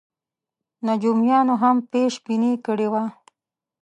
نجومیانو 0.87 1.55
هم 1.63 1.77
پېش 1.91 2.13
بیني 2.25 2.53
کړې 2.65 2.87
وه. 2.93 3.03